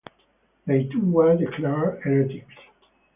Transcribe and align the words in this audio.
They 0.65 0.85
too 0.85 0.99
were 1.11 1.37
declared 1.37 2.01
heretics. 2.01 2.55